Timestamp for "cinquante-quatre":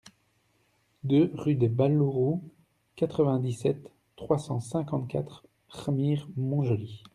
4.59-5.45